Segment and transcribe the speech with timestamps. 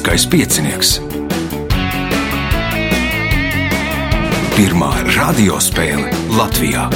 [0.00, 0.90] Lieliskais piecinieks.
[4.56, 6.86] Pirmā radiospēle Latvijā.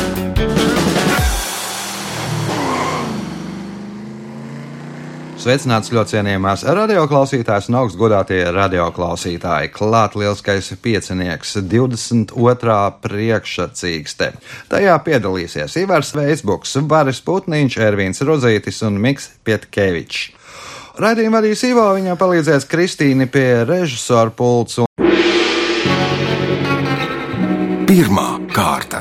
[5.37, 9.69] Sveicināts ļoti cienījamās radioklausītājas un augstgadātie radioklausītāji.
[9.77, 12.79] Klāt lielskais piecinieks, 22.
[13.05, 14.31] priekšsacīkste.
[14.73, 20.44] Tajā piedalīsies Ivars Veisbuks, Baris Putniņš, Ervīns Rozītis un Miks Pietkevičs.
[20.95, 24.79] Radījumu vadīs Ivo, viņam palīdzēs Kristīne pie režisora pults.
[24.79, 24.87] Un...
[27.89, 29.01] Pirmā kārta.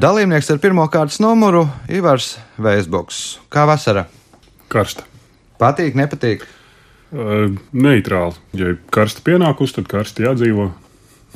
[0.00, 3.42] Dalībnieks ar pirmā kārtas numuru Ivars Veisbuks.
[3.52, 4.06] Kā vasara?
[4.72, 5.04] Karsta.
[5.60, 6.48] Patīk, nepatīk?
[7.12, 8.40] Uh, neitrāli.
[8.56, 10.70] Ja ir karsta pienākusi, tad karsti jādzīvo.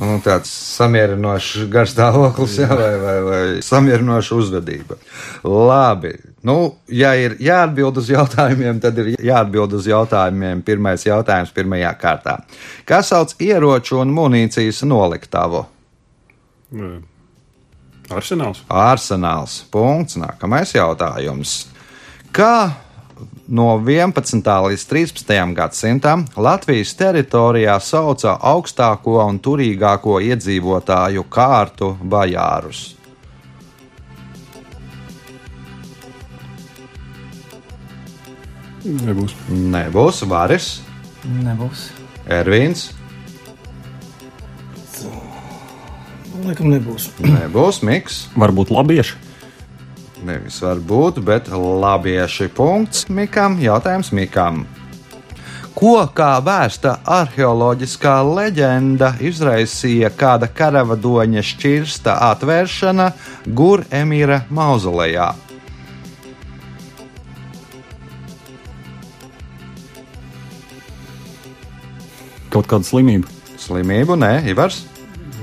[0.00, 4.96] Nu, tāds samierinošs garstāvoklis, jā, vai, vai, vai samierinoša uzvedība.
[5.44, 6.14] Labi.
[6.48, 6.56] Nu,
[6.88, 10.64] ja ir jāatbild uz jautājumiem, tad ir jāatbild uz jautājumiem.
[10.66, 12.38] Pirmais jautājums pirmajā kārtā.
[12.88, 15.66] Kā sauc ieroču un munīcijas noliktavu?
[18.12, 18.64] Arsenāls.
[18.72, 19.60] Arsenāls.
[19.70, 20.16] Punkts.
[20.20, 21.66] Nākamais jautājums.
[22.32, 22.72] Kā
[23.48, 24.42] no 11.
[24.68, 25.54] līdz 13.
[25.54, 32.96] gadsimtam Latvijas teritorijā sauca augstāko un turīgāko iedzīvotāju kārtu bajārus?
[38.82, 39.36] Nebūs.
[39.48, 40.72] Nebūs Varis,
[41.22, 41.86] Nebūs.
[42.26, 42.90] Ervīns,
[46.42, 47.10] Laikam nebūs.
[47.22, 48.24] nebūs Miks.
[48.34, 49.31] Varbūt labieši.
[50.22, 53.56] Nevis var būt, bet labieši punkts Mikam.
[53.58, 54.62] Jautājums Mikam.
[55.74, 63.08] Ko kā vēsta arheoloģiskā leģenda izraisīja kāda karavadoņa šķirsta atvēršana
[63.50, 65.32] Gur Emīra mauzolejā?
[72.52, 73.26] Kaut kāda slimība.
[73.58, 74.84] Slimību, nē, Ivars.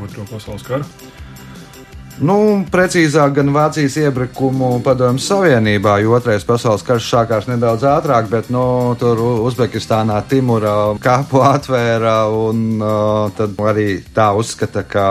[0.06, 1.09] Otro pasaules karu.
[2.20, 8.50] Nu, precīzāk, gan Vācijas iebrukumu Padomju Savienībā, jo otrais pasaules karš sākās nedaudz ātrāk, bet
[8.52, 8.64] nu,
[9.00, 15.06] tur Uzbekistānā Timura kāpu atvēra, un uh, tad arī tā uzskata, ka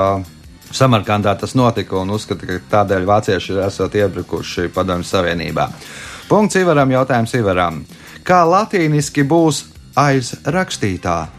[0.68, 5.64] Samarkandā tas notika, un uzskata, ka tādēļ vācieši ir esot iebrukuši Padomju Savienībā.
[6.28, 7.80] Punkts Ivaram, jautājums Ivaram.
[8.20, 9.64] Kā latīniski būs
[9.96, 11.37] aiz rakstītā?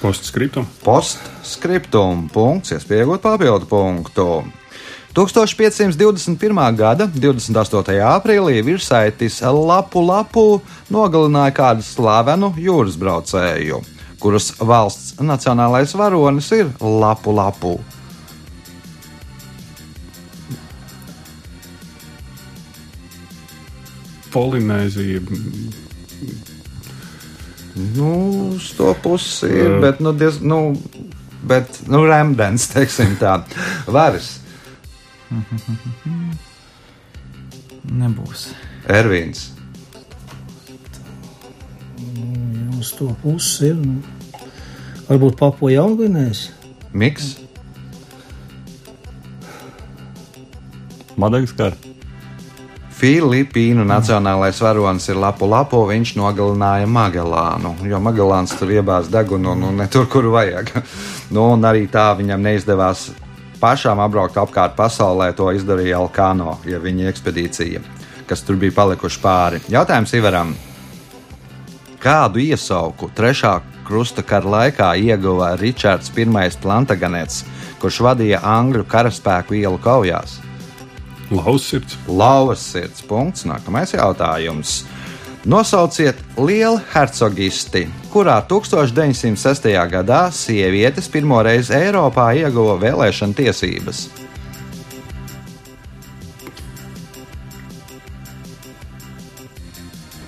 [0.00, 0.64] Postscriptum.
[0.80, 2.24] Postscriptum.
[2.32, 4.26] Punkts, iespējot papildu punktu.
[5.12, 6.76] 1521.
[6.78, 7.98] gada 28.
[8.08, 10.44] aprīlī virsaitis Lapu Lapu
[10.88, 13.82] nogalināja kādu slavenu jūras braucēju,
[14.22, 17.76] kuras valsts nacionālais varonis ir Lapu Lapu.
[24.30, 25.20] Polinēzija.
[27.96, 28.12] Nu,
[28.56, 29.78] uz to pusi ir, Jā.
[29.84, 30.60] bet, nu, diez, nu,
[31.46, 33.38] bet, nu, Rēmdens, teiksim tā,
[33.88, 34.36] varas.
[38.00, 38.50] Nebūs.
[38.90, 39.48] Ervīns.
[39.54, 39.60] Ja
[42.80, 43.76] uz to pusi ir.
[43.76, 44.00] Nu,
[45.08, 46.46] varbūt papo jaungvinējs.
[46.96, 47.34] Miks.
[51.20, 51.89] Madagaskara.
[53.00, 55.78] Filipīnu nacionālais varonis ir Lapu Lapu.
[55.88, 60.68] Viņš nogalināja Magellānu, jo Magellāns tur iebāz degunu un, un ne tur, kur vajag.
[61.34, 63.06] nu, un arī tā viņam neizdevās
[63.62, 65.30] pašām apbraukt apkārt pasaulē.
[65.38, 67.80] To izdarīja Alkano, ja viņa ekspedīcija,
[68.28, 69.62] kas tur bija palikuši pāri.
[69.72, 70.52] Jautājums Ivaram.
[72.04, 73.54] Kādu iesauku trešā
[73.88, 76.28] krusta kara laikā ieguva Ričards I.
[76.60, 77.46] Plantaganets,
[77.80, 80.36] kurš vadīja Angļu karaspēku ielu kaujās?
[81.30, 81.96] Lausirds.
[82.08, 83.44] Lauvas sirds punkts.
[83.46, 84.80] Nākamais jautājums.
[85.48, 89.70] Nosauciet lielu hercogisti, kurā 1906.
[89.94, 94.02] gadā sievietes pirmo reizi Eiropā ieguva vēlēšana tiesības.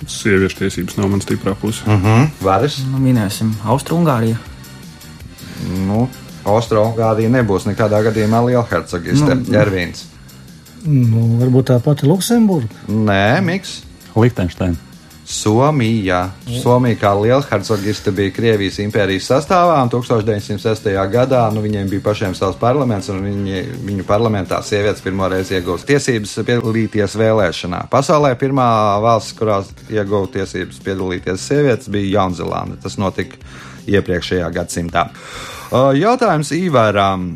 [0.06, 1.85] Sieviešu tiesības nav mana stiprā puse.
[1.87, 2.27] Mm.
[2.43, 4.37] Varas, Nu, minēsim Austrumgāriju.
[5.87, 6.09] nu,
[6.44, 9.35] Austrumgārija nebūs nekādā gadījumā liela hercogiste.
[9.38, 10.09] Nu, Ervīns.
[10.87, 12.87] Nu, varbūt tā pati Luksemburga.
[12.90, 13.82] Nē, Miks.
[14.19, 14.79] Liechtensteina.
[15.32, 16.32] Somija.
[16.61, 20.88] Somija kā liela hercogiste bija Krievijas impērijas sastāvā, un 1906.
[21.12, 25.87] gadā nu, viņiem bija pašiem savs parlaments, un viņi, viņu parlamentā sievietes pirmo reizi iegūst
[25.88, 27.84] tiesības piedalīties vēlēšanā.
[27.93, 28.67] Pasaulē pirmā
[29.05, 32.82] valsts, kurā ieguva tiesības piedalīties sievietes, bija Jaunzēlanda.
[32.82, 33.38] Tas notika
[33.87, 35.06] iepriekšējā gadsimtā.
[36.02, 37.31] Jautājums Īvēram.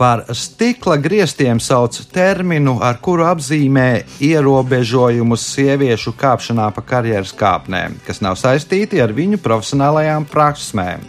[0.00, 8.22] Par stikla griestiem sauc terminu, ar kuru apzīmē ierobežojumus sieviešu kāpšanā pa karjeras kāpnēm, kas
[8.24, 11.04] nav saistīti ar viņu profesionālajām prasmēm.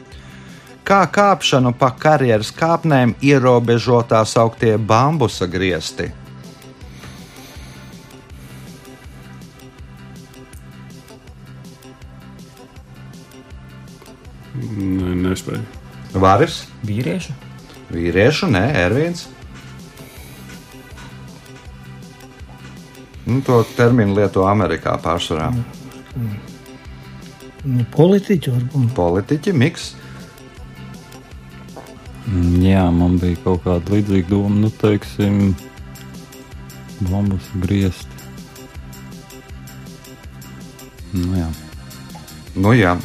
[0.84, 6.10] Kā kāpšanu pa karjeras kāpnēm ierobežo tā sauktie bambusa griesti?
[14.76, 15.64] Nē, nespēju.
[16.20, 17.51] Varis, Vīriešu?
[17.94, 19.28] Vīriešu, nē, Ervīns.
[23.26, 25.52] Nu, to terminu lieto Amerikā pārsvarā.
[27.62, 28.88] Nu, politiķi varbūt.
[28.98, 29.92] Politiķi, miks.
[32.62, 35.52] Jā, man bija kaut kāda līdzīga doma, nu, teiksim,
[37.10, 38.08] bombas griezt.
[41.12, 41.50] Nu, jā.
[42.52, 42.98] Nu, jā,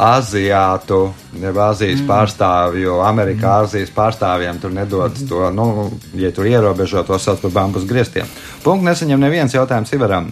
[0.00, 2.06] Aziātu, jeb Azijas mm.
[2.08, 7.52] pārstāvju, jo Amerikā Azijas pārstāvjiem tur nedod to, nu, ja tur ierobežo to sauc par
[7.52, 8.30] bambus griestiem.
[8.64, 10.30] Punkts nesaņem neviens jautājums Ivaram.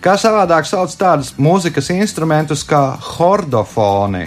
[0.00, 2.80] Kā savādāk sauc tādus mūzikas instrumentus kā
[3.18, 4.24] hordofoni?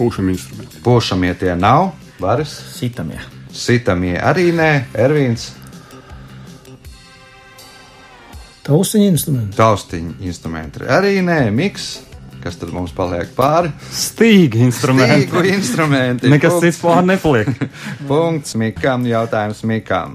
[0.00, 0.82] Pūšam instrumenti.
[0.82, 3.20] Pušamie tie nav, varas, Sitamie.
[3.52, 5.50] sitamie arī nē, Ervīns,
[8.70, 9.56] Taustiņa instrumenti.
[9.58, 11.90] taustiņu instrumenti arī nē, miks.
[12.40, 13.68] Kas tad mums paliek pāri?
[13.92, 15.26] Stīgi instrumenti.
[15.26, 16.30] Stīgu instrumenti.
[16.32, 16.64] Nekas Punkts.
[16.64, 17.50] cits pāri nepaliek.
[18.08, 20.14] Punkts Mikam, jautājums Mikam.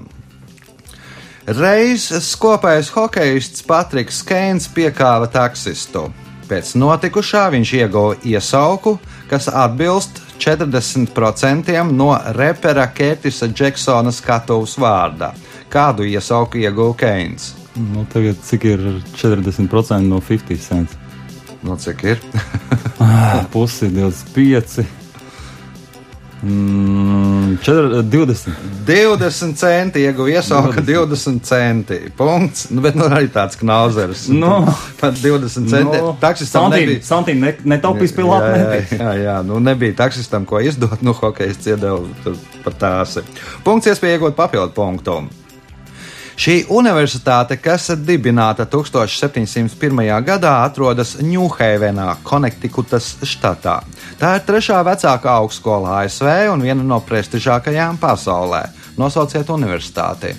[1.46, 6.08] Reiz skopais hokejists Patriks Keins piekāva taksistu.
[6.50, 8.96] Pēc notikušā viņš ieguva iesauku,
[9.30, 15.30] kas atbilst 40% no repera Kētisa Džeksona skatuves vārda.
[15.70, 17.52] Kādu iesauku ieguva Keins?
[17.76, 18.84] Nu, tagad cik ir
[19.16, 20.92] 40% no 50 cents?
[21.60, 22.22] Nu, cik ir?
[23.52, 24.84] Pusi 25.
[26.42, 28.50] Mm, 4, 20.
[28.86, 32.00] 20 centi ieguva iesauka, 20 centi.
[32.16, 32.68] Punkts.
[32.70, 34.26] Nu, bet nu, arī tāds knauzers.
[34.28, 34.60] Nu.
[35.00, 35.96] pat 20 centi.
[35.96, 37.06] Nu, Taksistam santīm, nebija.
[37.08, 41.00] santīm ne, netaupīs pie Jā, jā, jā, jā, nu nebija taksistam, ko izdot.
[41.02, 43.18] Nu, hokejs tur pat tās.
[43.64, 45.22] Punkts, iespēja iegūt papildu punktu.
[46.36, 50.02] Šī universitāte, kas dibināta 1701.
[50.26, 53.78] gadā, atrodas Ņūhēvenā, Konektikutas štatā.
[54.20, 58.66] Tā ir trešā vecākā augstskola ASV un viena no prestižākajām pasaulē.
[59.00, 60.34] Nosauciet universitāti.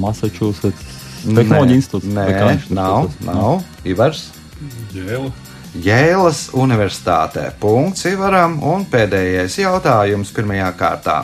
[0.00, 2.08] Massachusetts Tehnoloģija institūts.
[2.08, 2.26] Nē,
[2.70, 3.20] nav, saucas?
[3.26, 3.62] nav.
[3.88, 4.24] Ivars.
[4.94, 5.32] Jēla.
[5.84, 7.50] Jēlas Universitātē.
[7.60, 11.18] Punkts Ivaram un pēdējais jautājums pirmajā kārtā.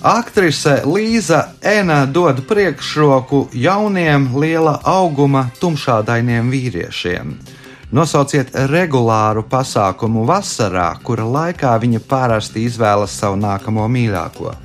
[0.00, 7.34] Aktrise Līza Ena dod priekšroku jauniem, liela auguma, tumšādainiem vīriešiem.
[7.92, 14.56] Nosauciet regulāru pasākumu vasarā, kura laikā viņa parasti izvēlas savu nākamo mīļāko.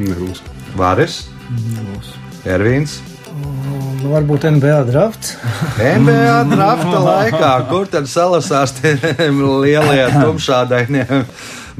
[0.00, 0.40] Nebūs.
[0.80, 2.14] Varis, Nebūs.
[2.48, 3.02] Ervīns.
[3.72, 5.36] Nu, varbūt NBA drafts.
[5.78, 8.96] NBA drafta laikā, kur tad salasās tie
[9.30, 11.06] lielie tumšādainie,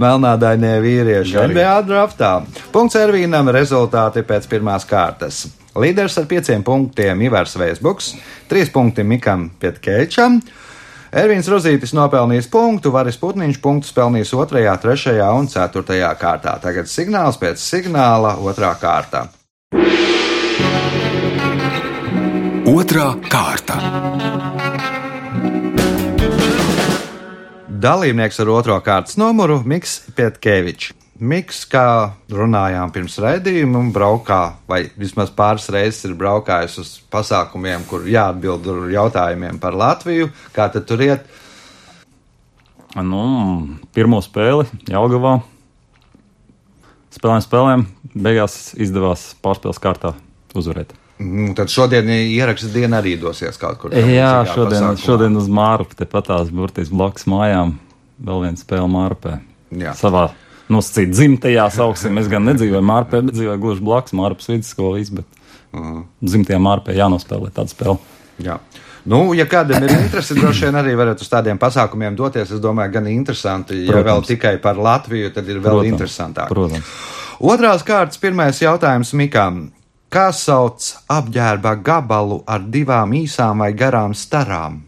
[0.00, 1.40] melnādainie vīrieši?
[1.50, 2.36] NBA draftā.
[2.74, 5.44] Punkts Ervīnam rezultāti pēc pirmās kārtas.
[5.72, 8.12] Līderis ar pieciem punktiem Ivars Vēsbuks,
[8.48, 10.38] trīs punkti Mikam Pietkēčam.
[11.12, 16.56] Ervīns Rozītis nopelnījis punktu, Varis Putniņš punktus pelnījis 2, 3 un 4 kārtā.
[16.62, 19.26] Tagad signāls pēc signāla otrā kārta.
[22.92, 23.74] Otra kārta.
[27.64, 30.90] Dalībnieks ar otro kārtas numuru Miks Pietkevičs.
[31.16, 31.86] Miks, kā
[32.28, 38.84] runājām pirms raidījuma, braukā, vai vismaz pāris reizes ir braukājis uz pasākumiem, kur jāatbild uz
[38.92, 40.28] jautājumiem par Latviju.
[40.52, 41.24] Kā tad tur iet?
[43.00, 43.24] Nu,
[43.96, 45.38] pirmo spēli Jālgavā.
[47.16, 47.88] Spēlēm, spēlēm.
[48.12, 50.12] Beigās izdevās pārspēles kārtā
[50.52, 50.92] uzvarēt.
[51.22, 53.92] Nu, tad šodien ieraksts diena arī dosies kaut kur.
[53.94, 55.02] Jā, šodien, pasākumā.
[55.04, 57.76] šodien uz Mārupu, tepat tās burtiski blakus mājām.
[58.22, 59.36] Vēl viena spēle Mārupē.
[59.78, 59.92] Jā.
[59.98, 60.30] Savā
[60.72, 62.18] nosacītā dzimtajā sauksim.
[62.18, 65.12] Es gan nedzīvoju Mārupē, bet dzīvoju gluži blakus Mārupas vidusskolīs.
[65.14, 65.24] Bet
[65.72, 66.02] Mhm.
[66.22, 67.98] dzimtajā Mārupē jānospēlē tāda spēle.
[68.44, 68.58] Jā.
[69.08, 72.50] Nu, ja kādam ir interese, droši vien arī varat uz tādiem pasākumiem doties.
[72.52, 73.86] Es domāju, gan interesanti.
[73.86, 74.06] Ja Protams.
[74.10, 76.48] vēl tikai par Latviju, tad ir vēl Protams, interesantāk.
[76.48, 76.84] Protams.
[77.40, 79.70] Otrās kārtas pirmais jautājums Mikam.
[80.12, 84.82] Kā sauc apģērba gabalu ar divām īsām vai garām starām?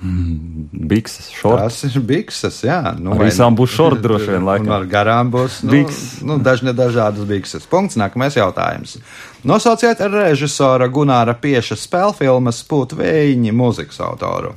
[0.00, 1.82] Bikses, šorts.
[1.82, 2.78] Tas ir bikses, jā.
[2.96, 4.70] Nu, Ar visām būs šorti droši vien, laikam.
[4.72, 5.82] Ar garām būs nu,
[6.24, 7.66] nu, dažne dažādas bikses.
[7.68, 8.96] Punkts, nākamais jautājums.
[9.44, 14.54] Nosauciet režisora Gunāra Pieša spēļu filmas Pūt vējiņi mūzikas autoru.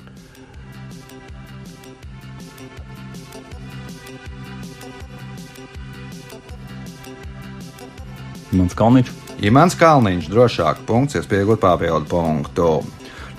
[8.53, 9.22] Mans kalniņš.
[9.41, 12.69] Imants Kalniņš, drošāk, punkts, iespējot papildu punktu.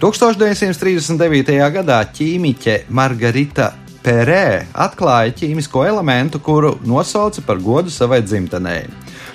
[0.03, 1.55] 1939.
[1.79, 3.71] gadā ķīmiķe Margarita
[4.05, 8.83] Perē atklāja ķīmisko elementu, kuru nosauca par godu savai dzimtenei.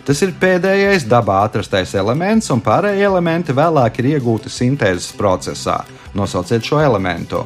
[0.06, 5.80] Tas ir pēdējais dabā atrastais elements, un pārējie elementi vēlāk ir iegūti sintēzes procesā.
[6.13, 7.46] Nosauciet šo elementu.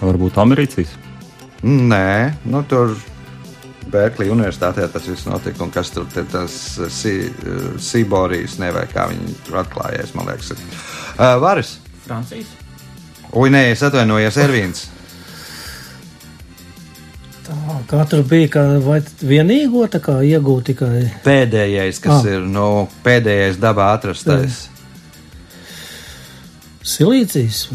[0.00, 0.96] Varbūt Americijas.
[1.62, 2.94] Nē, nu, tur
[3.90, 5.64] Berklija universitātē tas viss notika.
[5.64, 6.54] Un kas tur ir tas
[7.90, 10.54] Sīborijas, vai kā viņi tur atklājās, man liekas.
[10.54, 11.78] Uh, Varis.
[12.06, 12.46] Francijas.
[13.36, 14.86] Ui, nē, es atvainojos, Ervīns.
[17.46, 17.56] Tā,
[17.90, 22.28] kā tur bija, kā, vai vienīgo tā kā iegūt tikai Pēdējais, kas Ah.
[22.36, 24.68] ir nu, pēdējais dabā atrastais.
[26.82, 27.68] silīcijas.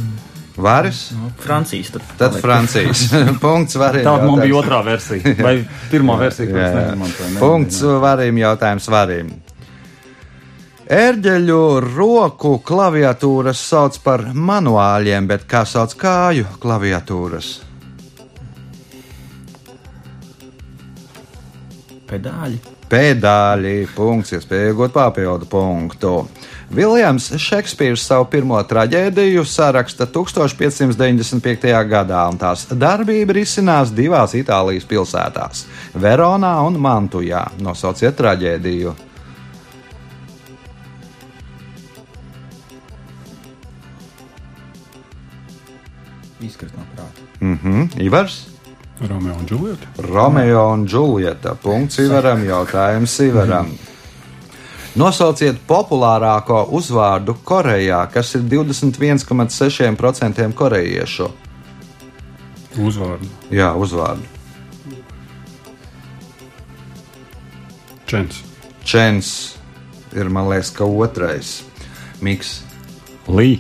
[0.58, 1.10] Varis.
[1.18, 2.04] No, Francijas tur.
[2.18, 2.44] Tad paliek.
[2.46, 3.02] Francijas.
[3.44, 4.06] Punkts varim.
[4.08, 5.34] Tāda man bija otrā versija.
[5.44, 5.58] Vai
[5.92, 6.86] pirmā versija, ko es Jā.
[6.86, 7.34] neizmantoju.
[7.34, 7.42] ne?
[7.42, 9.34] Punkts varim jautājums varim.
[10.86, 11.60] Ērģeļu
[11.96, 17.48] roku klaviatūras sauc par manuāļiem, bet kā sauc kāju klaviatūras?
[22.06, 22.60] Pedāļi.
[22.86, 26.12] Pēdāļi, punkts, iespēja iegūt papildu punktu.
[26.74, 31.74] Viljams Šekspīrs savu pirmo traģēdiju saraksta 1595.
[31.90, 35.66] gadā, un tās darbība risinās divās Itālijas pilsētās-
[36.06, 37.46] Veronā un Mantujā.
[37.60, 38.96] Nosauciet traģēdiju.
[46.42, 47.22] Izkrist no prāta.
[47.40, 48.46] Mhm, Ivars,
[49.00, 49.88] Romeo un Džulieta.
[49.98, 51.56] Romeo un Džulieta.
[51.56, 53.78] Punkts Ivaram, jautājums Ivaram.
[54.96, 61.28] Nosauciet populārāko uzvārdu Korejā, kas ir 21,6% korejiešu.
[62.80, 63.28] Uzvārdu.
[63.52, 64.24] Jā, uzvārdu.
[68.08, 68.40] Čens.
[68.88, 69.28] Čens
[70.16, 71.64] ir, man liekas, ka otrais.
[72.24, 72.62] Miks.
[73.28, 73.60] Lī.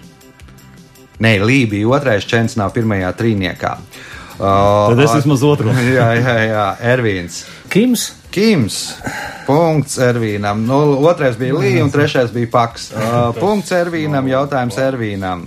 [1.19, 3.73] Nē, Lībija bija otrais, Čens nav pirmajā trīniekā.
[4.35, 5.71] Uh, Tad es vismaz otru.
[5.97, 6.65] jā, jā, jā,
[6.95, 7.43] Ervīns.
[7.71, 8.97] Kims, Kims.
[9.47, 10.65] Punkts Ervīnam.
[10.67, 12.89] Nu, otrais bija Līja, un trešais bija Paks.
[12.95, 15.45] Uh, punkts Ervīnam, jautājums Ervīnam.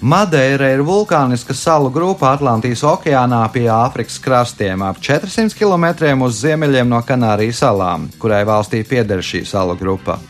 [0.00, 5.86] Madeira ir vulkāniska salu grupa Atlantijas okeānā pie Āfrikas krastiem, ap 400 km
[6.24, 10.20] uz ziemeļiem no Kanārijas salām, kurai valstī pieder šī salu grupa.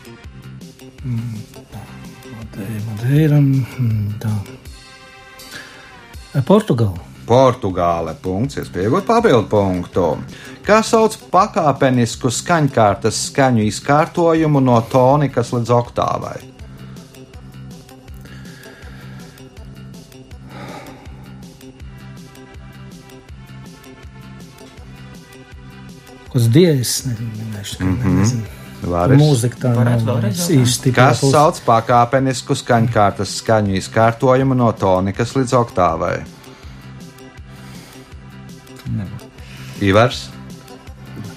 [2.89, 4.33] Madeira, mm, tā.
[6.49, 7.08] Portugāla.
[7.29, 8.15] Portugāle.
[8.21, 10.05] Punkts, iespējot papildu punktu.
[10.65, 16.37] Kā sauc pakāpenisku skaņkārtas skaņu izkārtojumu no tonikas līdz oktāvai?
[26.37, 27.83] Uz dievs, neminēšu.
[27.83, 28.41] Mm -hmm.
[28.89, 29.19] Varis.
[29.19, 30.23] Mūzika tā nav
[30.55, 36.38] īsti Kas sauc pakāpenisku skaņkārtas skaņu izkārtojumu no tonikas līdz oktāvai?
[39.81, 40.27] Ivars,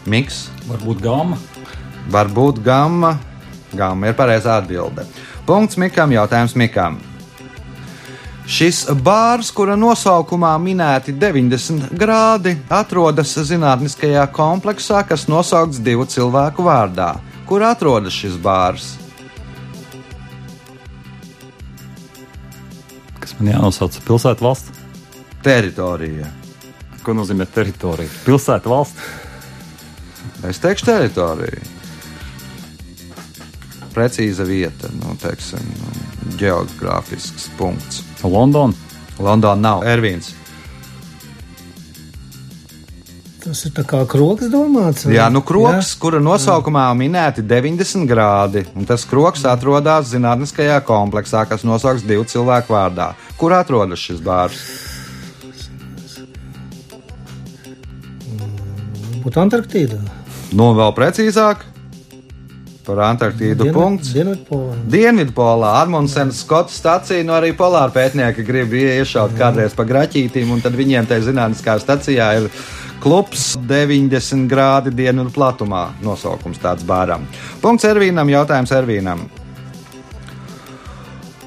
[0.07, 1.39] Miks, Varbūt gama.
[2.11, 3.19] varbūt gamma.
[3.73, 5.07] Gamma ir pareizā atbilde.
[5.47, 6.99] Punkts Mikam, jautājums Mikam.
[8.47, 17.15] Šis bārs, kura nosaukumā minēti 90 grādi, atrodas zinātniskajā kompleksā, kas nosaukts divu cilvēku vārdā.
[17.47, 18.97] Kur atrodas šis bārs?
[23.23, 24.03] Kas man jānosauc?
[24.03, 24.83] Pilsēta valsts.
[25.43, 26.42] Teritorija.
[27.03, 28.11] Ko nozīmē teritorija?
[28.27, 29.07] Pilsēta valsts.
[30.47, 31.63] Es teikšu, teritorija.
[33.93, 35.67] Precīza vieta, nu, teiksim,
[36.41, 38.05] geogrāfisks punkts.
[38.25, 38.73] Londona.
[39.21, 40.33] Londona nav Ervīns.
[43.43, 45.03] Tas ir kā kroks domāts.
[45.05, 45.17] vai?
[45.17, 51.67] Jā, nu, kroks, kura nosaukumā minēti 90 grādi, un tas kroks atrodas zinātniskajā kompleksā, kas
[51.67, 53.13] nosaukts divu cilvēku vārdā.
[53.37, 54.63] Kur atrodas šis bārs?
[59.23, 60.01] Būtu Antarktīda.
[60.53, 61.69] Nu, vēl precīzāk
[62.87, 64.13] par Antarktīdu punkts.
[64.15, 64.77] Dienvidpolā.
[64.91, 70.77] Dienvidpolā Armundsena Skotas stācija, nu arī polāra pētnieki grib iešaut kādreiz pa graķītīm, un tad
[70.79, 72.51] viņiem tajā zinātniskā stacijā ir
[73.03, 75.89] Klubs 90 grādi dienu platumā.
[76.07, 77.25] Nosaukums tāds bāram.
[77.63, 79.25] Punkts Ervīnam, jautājums Ervīnam.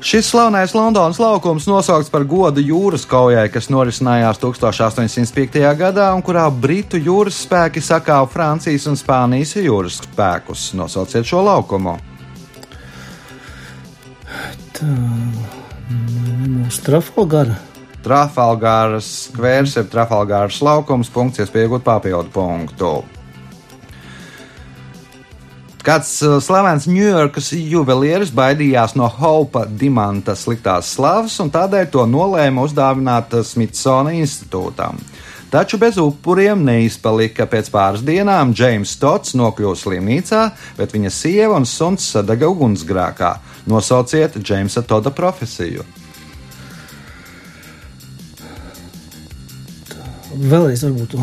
[0.06, 5.58] Šis slavenais Londonas laukums nosaukts par godu jūras kaujai, kas norisinājās 1805.
[5.80, 10.68] gadā un kurā Britu jūras spēki sakāva Francijas un Spānijas jūras spēkus.
[10.78, 11.98] Nosauciet šo laukumu.
[14.78, 14.92] Tā
[15.90, 17.58] nebūs Trafalgara.
[18.06, 22.94] Trafalgāras skvērs ir Trafalgāras laukums, punkts, iespējot papildu punktu.
[25.86, 32.64] Kāds uh, slavens Ņujorkas juvelieris baidījās no Hopa dimanta sliktās slavas un tādēļ to nolēma
[32.66, 34.98] uzdāvināt Smithsona institūtam.
[35.54, 37.46] Taču bez upuriem neizpalika.
[37.46, 40.42] Pēc pāris dienām Džeims Stots nokļuva slimnīcā,
[40.80, 43.30] bet viņa sieva un suns sadega ugunsgrēkā.
[43.70, 45.86] Nosauciet Džeimsa Toda profesiju.
[50.36, 51.14] Vēlreiz varbūt.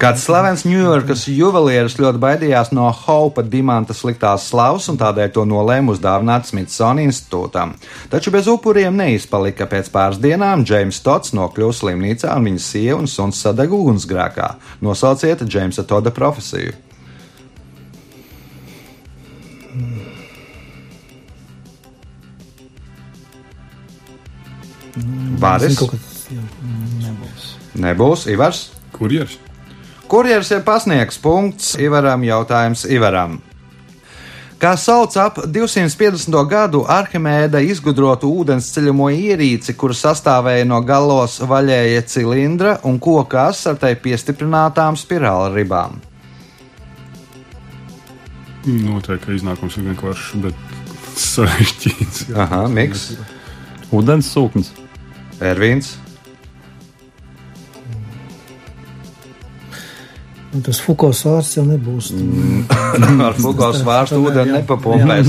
[0.00, 5.94] Kāds slavens Ņujorkas juvelieris ļoti baidījās no Hopa dimanta sliktās slavas un tādēļ to nolēma
[5.94, 7.72] uzdāvināt Smithsona institūtam.
[8.12, 9.68] Taču bez upuriem neizpalika.
[9.70, 14.52] Pēc pāris dienām Džeims Tots nokļuva slimnīcā un viņa sieva un suns sadega ugunsgrēkā.
[14.84, 16.76] Nosauciet Džeimsa Toda profesiju.
[25.40, 26.99] Vāris jā.
[27.78, 28.26] Nebūs.
[28.30, 28.70] Ivars.
[28.96, 29.36] Kurjers?
[30.10, 33.38] Kurjers ir pasniegs punkts Ivaram jautājums Ivaram.
[34.60, 36.34] Kā sauc ap 250.
[36.50, 43.72] gadu Arhimēda izgudrotu ūdens ceļamo ierīci, kura sastāvēja no galos vaļēja cilindra un koka asa
[43.72, 45.96] ar tai piestiprinātām spirāla ribām?
[48.66, 50.76] Noteikti, ka iznākums ir vienkāršs, bet
[51.16, 52.26] sarežģīts.
[52.36, 53.14] Aha, Miks,
[53.88, 54.74] Vodens sūknis.
[55.40, 55.94] Ervīns,
[60.50, 62.10] Nu, tas Fukos vārds jau nebūs.
[62.16, 62.64] Mm.
[63.26, 65.28] ar Fukuos vārstu ūdeni nepapumpēs.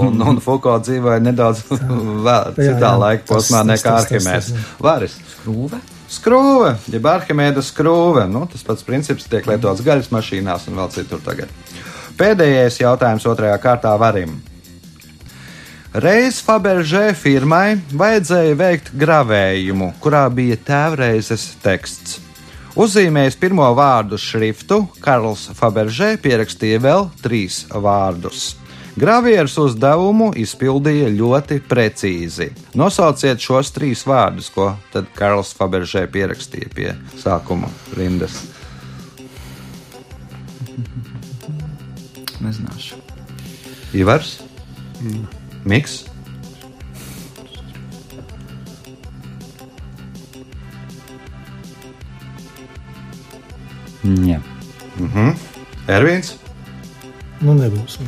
[0.00, 1.60] Un, un Fuko dzīvoja nedaudz
[2.26, 4.52] vēl citā laika posmā nekā Arhimēds.
[4.80, 5.18] Varis.
[5.42, 5.80] Krūve.
[6.12, 8.24] Skrūve, jeb Arhimēda skrūve.
[8.28, 11.52] Nu, tas pats princips tiek lietots gaļas mašīnās un vēl citur tagad.
[12.16, 14.34] Pēdējais jautājums otrajā kārtā varim.
[15.92, 22.22] Reiz Fabergé firmai vajadzēja veikt gravējumu, kurā bija tēvreizes teksts.
[22.72, 28.54] Uzzīmējis pirmo vārdu šriftu, Karls Fabergé pierakstīja vēl trīs vārdus.
[28.96, 32.48] Gravieris uzdevumu izpildīja ļoti precīzi.
[32.76, 36.88] Nosauciet šos trīs vārdus, ko tad Karls Fabergé pierakstīja pie
[37.20, 38.40] sākuma rindas.
[42.40, 43.02] Nezināšu.
[44.00, 44.38] Ivars,
[45.68, 46.06] Miks,
[54.02, 54.40] Jā.
[55.90, 56.36] Ervīns
[57.42, 57.98] Nu, nebūs.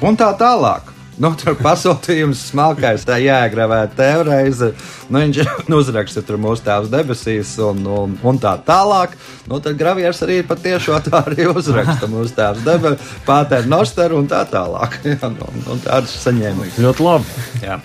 [0.00, 0.88] un tā tālāk.
[1.20, 4.70] Nu, tur pasūtījums smalkais, tā jāiegravē tēvreize.
[5.12, 5.40] Nu, viņš
[5.80, 9.18] uzraksta tur mūsu tēvs debesīs un, un, un tā tālāk.
[9.50, 14.46] Nu, tad gravieris arī patiešām tā arī uzraksta mūsu tēvs debesīs, pātēr noster un tā
[14.48, 14.96] tālāk.
[15.12, 16.80] Jā, nu, un tādas saņēmums.
[16.80, 17.44] Ļoti labi.
[17.66, 17.76] Jā.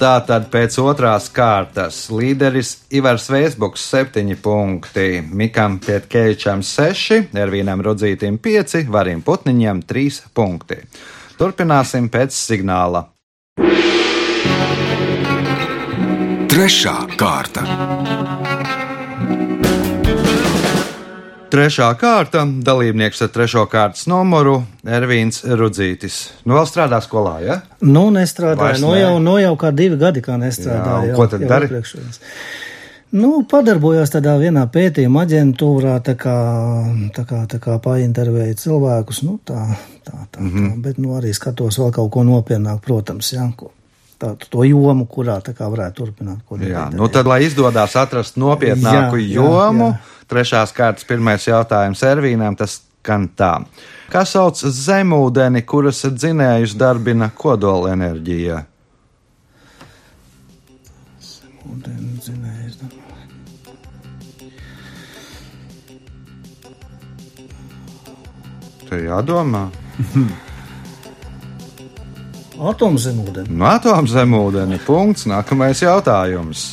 [0.00, 8.38] Tā tad pēc otrās kārtas līderis Ivars Vēsbuks 7 punkti, Mikam Pietkevičam 6, Ervīnam Rudzītim
[8.40, 10.80] 5, Varim Putniņam 3 punkti.
[11.36, 13.04] Turpināsim pēc signāla.
[16.48, 17.68] Trešā kārta.
[21.50, 26.18] Trešā kārta- dalībnieks ar trešo kārtas numuru Ervīns Rudzītis.
[26.46, 27.56] Nu, vēl strādā skolā, ja?
[27.82, 28.80] Nu, nestrādāju.
[28.84, 29.00] Nu, ne.
[29.00, 31.10] jau, nu, jau kā divi gadi, kā Jā, nestrādāju.
[31.10, 31.66] un ko tad dari?
[31.66, 32.20] iepriekšējos.
[33.12, 36.36] Nu, padarbojos tādā vienā pētījuma aģentūrā, tā kā,
[37.16, 39.74] tā kā, tā kā paintervēju cilvēkus, nu, tā,
[40.06, 40.46] tā, tā, Mhm.
[40.46, 40.70] mm -hmm.
[40.76, 43.52] tā, bet, nu, arī skatos vēl kaut ko nopietnāk, protams, jā,
[44.20, 46.44] ko, tā, jomu, kurā tā kā varētu turpināt.
[46.66, 50.24] Jā, nu tad, lai izdodas atrast nopietnāku Jā, jā, jomu, jā.
[50.30, 53.54] trešās kārtas pirmais jautājums Ervīnam, tas skan tā.
[54.10, 58.64] Kā sauc zemūdeni, kuras dzinējus darbina kodola enerģija?
[61.70, 62.88] Ūdeni dzinējs, nu.
[68.90, 69.68] Te jādomā.
[72.60, 73.54] Atomzemūdeni.
[73.56, 74.80] No atomzemūdeni.
[74.84, 75.24] Punkts.
[75.30, 76.64] Nākamais jautājums.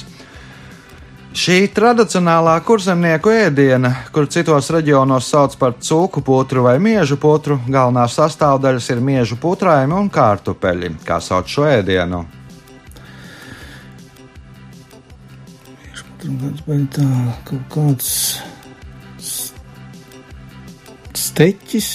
[1.38, 8.18] Šī tradicionālā kurzemnieku ēdiena, kur citos reģionos sauc par cūku putru vai miežu putru, galvenās
[8.18, 10.96] sastāvdaļas ir miežu putrājumi un kārtupeļi.
[11.06, 12.26] Kā sauc šo ēdienu?
[16.98, 17.08] Tā,
[17.46, 18.12] kaut kāds
[21.38, 21.88] Teķis,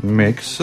[0.00, 0.54] Miks,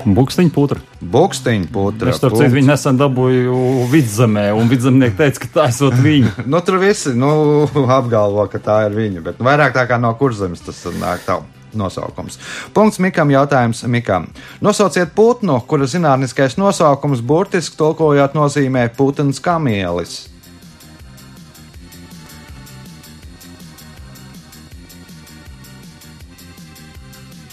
[0.00, 0.80] Bukstiņa putra.
[1.04, 2.10] Bukstiņa putra.
[2.10, 3.56] Es starp citu viņu nesen dabūju
[3.92, 6.32] vidzemē, un vidzemnieki teica, ka tā esot viņa.
[6.52, 7.32] Nu, tur visi nu,
[7.98, 11.42] apgalvo, ka tā ir viņa, bet nu, vairāk tā kā no kurzemes tas nāk tā.
[11.72, 12.36] Nosaukums.
[12.76, 13.30] Punkts Mikam.
[13.32, 14.26] Jautājums Mikam.
[14.60, 20.18] Nosauciet putnu, kura zinātniskais nosaukums burtiski tulkojot nozīmē putns kamielis.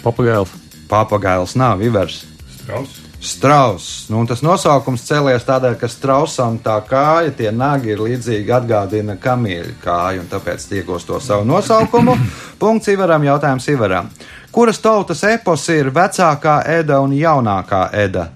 [0.04, 0.69] Papagailis.
[0.90, 2.24] Papagails nav ivers.
[2.56, 3.02] Strauss.
[3.22, 4.06] Strauss.
[4.10, 9.76] Nu, tas nosaukums cēlies tādēļ, ka strausam tā kāja, tie nagi ir līdzīgi atgādina kamieļa
[9.84, 12.16] kāju, un tāpēc iegūst to savu nosaukumu.
[12.62, 14.10] Punkts Ivaram, jautājums Ivaram.
[14.56, 18.30] Kuras tautas epos ir vecākā Eda un jaunākā Eda?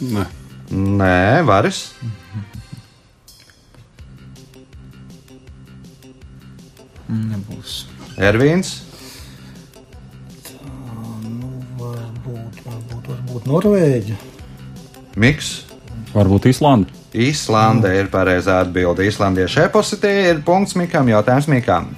[0.00, 0.26] Nē,
[0.70, 1.92] Nē, varas.
[7.06, 7.84] Nebūs.
[8.16, 8.72] Ervīns,
[13.36, 14.16] varbūt, varbūt Norvēģi.
[15.16, 15.66] Miks.
[16.14, 16.92] Varbūt Īslanda.
[17.12, 19.04] Īslande ir pareizā atbilde.
[19.04, 21.94] Īslandiešu eposi tie ir punkts Mikam, jautājums Mikam.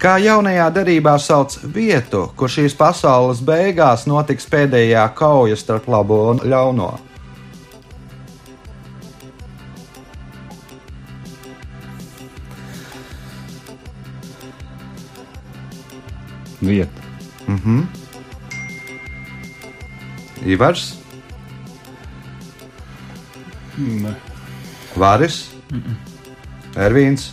[0.00, 6.40] Kā jaunajā darbā sauc vietu, kur šīs pasaules beigās notiks pēdējā kauja starp labo un
[6.40, 6.98] ļauno?
[16.60, 17.00] Vieta.
[20.46, 20.94] Ivars,
[23.80, 24.14] nē.
[24.98, 25.42] Vāris,
[26.78, 27.30] Ervīns.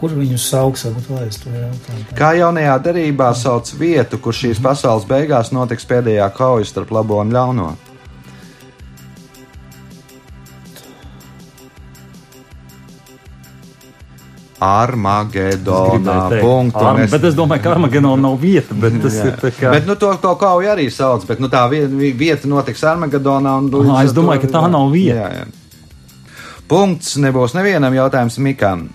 [0.00, 2.04] Kur viņus sauks, varbūt vēl es to jautāju.
[2.16, 7.34] Kā jaunajā darbā sauc vietu, kur šīs pasaules beigās notiks pēdējā kauja starp labo un
[7.34, 7.68] ļauno?
[14.60, 16.40] Armagedonā.
[16.40, 16.78] Punktu.
[16.84, 19.24] Arm, Mēs- bet es domāju, ka Armagedonā nav vieta, bet tas Jā.
[19.26, 19.70] ir tā kā.
[19.72, 23.56] Bet nu, to, to kauju arī sauc, bet nu, tā vie- vi- vieta notiks Armagedonā.
[23.58, 25.16] un Aha, es ar to- domāju, ka tā nav vieta.
[25.16, 25.46] Jā, jā.
[26.68, 28.88] Punkts nebūs nevienam jautājumam Mikam.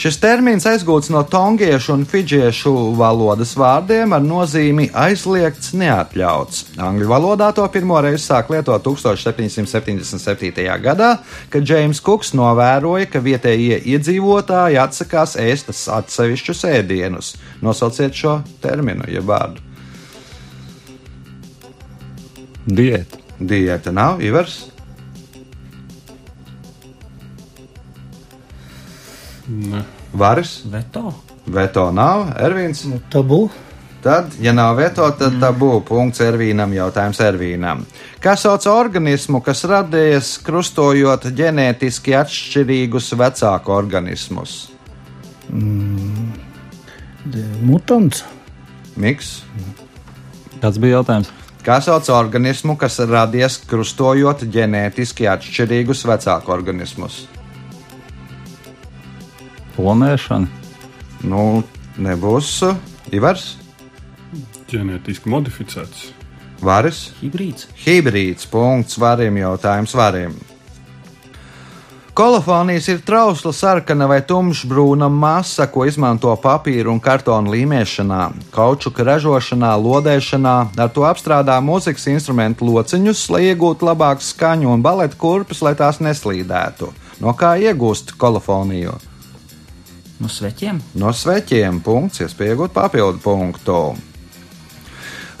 [0.00, 6.62] Šis termins aizgūts no tongiešu un fidžiešu valodas vārdiem ar nozīmi aizliegts, neatļauts.
[6.80, 10.64] Angļu valodā to pirmo reizi sāk lietot 1777.
[10.86, 11.10] gadā,
[11.52, 17.34] kad Džeims Kuks novēroja, ka vietējie iedzīvotāji atsakās ēst atsevišķus ēdienus.
[17.62, 19.60] Nosauciet šo terminu, jeb vārdu.
[22.66, 23.18] Diēta.
[23.42, 24.71] Diēta nav, Ivars.
[29.48, 29.82] Nē.
[30.12, 31.12] Varas, Veto.
[31.46, 32.84] veto nav, Ervīns.
[32.86, 33.46] Nu, tabu.
[34.02, 37.84] Tad, ja nav veto, tad tā būs punkts Ervīnam, jautājums Ervīnam.
[38.22, 44.56] Kā sauc organismu, kas radies krustojot ģenētiski atšķirīgus vecāku organismus?
[47.62, 48.24] Mutants.
[48.98, 49.44] Miks.
[50.58, 51.30] Kāds bija jautājums?
[51.62, 57.22] Kā sauc organismu, kas radies krustojot ģenētiski atšķirīgus vecāku organismus?
[59.76, 60.48] Plonēšana.
[61.28, 61.62] Nu,
[62.02, 62.78] nebūs uh,
[63.14, 63.52] Ivars,
[64.72, 66.10] ģenētiski modificēts.
[66.62, 67.10] Varis.
[67.20, 67.66] Hibrīds.
[67.82, 70.36] Hibrīds punkts varim jautājums varim.
[72.12, 78.20] Kolofonijas ir trausla sarkana vai tumšbrūna masa, ko izmanto papīra un kartona līmēšanā,
[78.52, 85.16] kaučuka ražošanā, lodēšanā, ar to apstrādā mūzikas instrumentu lociņus, lai iegūtu labāku skaņu un baleta
[85.16, 86.92] kurpes, lai tās neslīdētu.
[87.24, 88.98] No kā iegūst kolofoniju?
[90.22, 90.78] No sveķiem.
[91.02, 93.78] No sveķiem punkts, iespēja iegūt papildu punktu.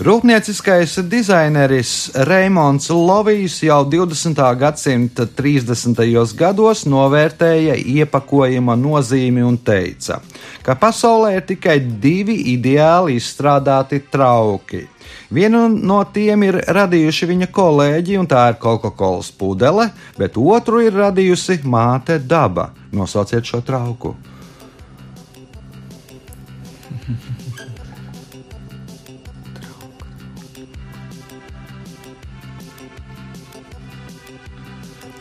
[0.02, 1.92] Rūpnieciskais dizaineris
[2.26, 4.40] Reimons Lovijs jau 20.
[4.58, 6.02] gadsimta 30.
[6.34, 10.18] gados novērtēja iepakojuma nozīmi un teica,
[10.66, 14.82] ka pasaulē ir tikai divi ideāli izstrādāti trauki.
[15.30, 20.98] Vienu no tiem ir radījuši viņa kolēģi, un tā ir Coca-Cola pudele, bet otru ir
[20.98, 22.72] radījusi māte daba.
[22.90, 24.16] Nosauciet šo trauku.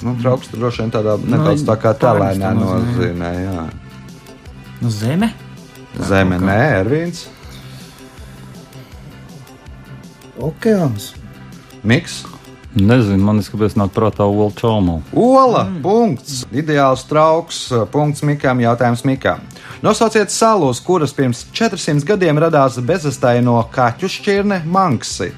[0.06, 3.32] Nu, trauks tur droši vien tādā nedaudz tā kā tālēnā pārnestā nozīmē.
[3.46, 3.66] Jā.
[4.82, 5.32] No zeme.
[6.08, 7.26] Zeme, nē, Ervīns,
[10.42, 11.12] Okeāns.
[11.84, 12.22] Miks,
[12.72, 15.02] Nezinu, man izskatās, nāk prātā Olu Čaumu.
[15.12, 15.82] Ola, mm.
[15.84, 19.44] punkts, ideāls trauks, punkts Mikam, jautājums Mikam.
[19.84, 25.34] Nosauciet salu, uz kuras pirms 400 gadiem radās bezastaino kaķu šķirne Manksi.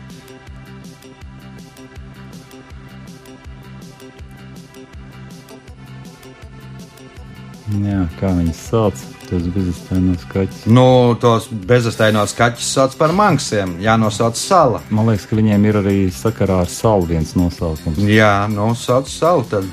[8.24, 9.04] Kā viņas sauc?
[9.28, 10.66] Tas bezastainos kaķis.
[10.72, 10.88] Nu,
[11.22, 14.82] tos bezastainos kaķus sauc par manksiem, jānosauc sala.
[14.94, 18.04] Man liekas, ka viņiem ir arī sakarā ar salu viens nosaukums.
[18.08, 19.70] Jā, nu, sauc salu tad.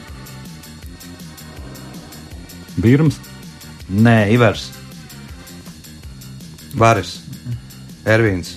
[2.80, 3.18] Birms,
[3.90, 4.68] Nē, Ivars.
[6.78, 7.16] Varis.
[8.06, 8.54] Ervīns.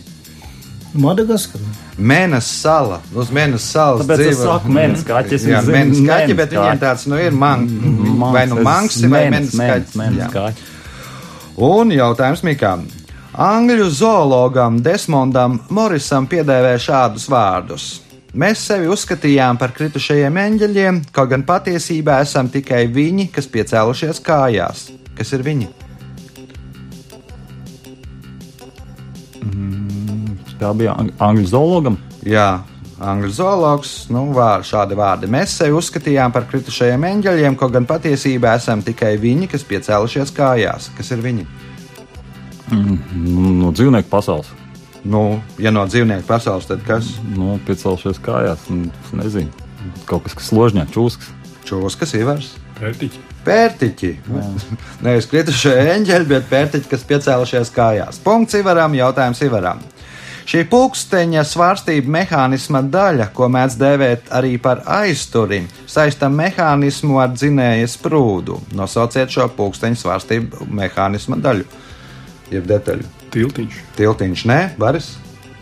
[0.93, 1.61] Madagaskar.
[1.97, 2.97] Mēnesis sala.
[3.13, 6.39] Uz mēnesis salas Tāpēc es saku mēnesis kaķi, es Jā, viņu zinu, mēnesis kaķi, mēnesis
[6.39, 7.67] bet viņiem tāds nu ir man,
[8.33, 9.97] vai nu manksi, vai mēnesis kaķis.
[10.01, 10.29] Mēnesis Jā.
[10.33, 10.71] kaķis.
[11.69, 12.87] Un jautājums Mikām.
[13.33, 17.87] Angļu zoologam Desmondam Morisam piedēvē šādus vārdus.
[18.33, 24.87] Mēs sevi uzskatījām par kritušajiem eņģeļiem, kaut gan patiesībā esam tikai viņi, kas piecēlušies kājās.
[25.13, 25.69] Kas ir viņi?
[30.63, 31.97] Tā bija ang angļu zoologam.
[32.23, 32.61] Jā,
[33.03, 35.27] angļu zoologs, nu, vār, šādi vārdi.
[35.31, 40.87] Mēs sevi uzskatījām par kritušajiem eņģeļiem, kaut gan patiesībā esam tikai viņi, kas piecēlušies kājās.
[40.95, 41.47] Kas ir viņi?
[42.71, 44.47] Nu, No dzīvnieku pasaules.
[45.03, 47.11] Nu, ja no dzīvnieku pasaules, tad kas?
[47.35, 48.63] Nu, piecelšies kājās.
[49.11, 49.51] nezinu.
[50.07, 51.31] Kaut kas, kas ložņā, čūskas.
[51.67, 52.53] Čūskas, ivars.
[52.79, 53.19] Pērtiķi.
[53.43, 54.13] Pērtiķi.
[55.03, 58.23] Nevis kritušie eņģeļi, bet pērtiķi, kas piecēlušies kājās.
[58.23, 59.83] Punkts Ivaram, jautājums Ivaram.
[60.43, 67.87] Šī pulksteņa svārstība mehānisma daļa, ko mēdz dēvēt arī par aizturi, saista mehānismu ar dzinēja
[67.93, 68.59] sprūdu.
[68.75, 71.67] Nosauciet šo pulksteņa svārstību mehānisma daļu,
[72.51, 73.07] jeb detaļu.
[73.33, 73.77] Tiltiņš.
[73.97, 75.13] Tiltiņš, nē, Baris,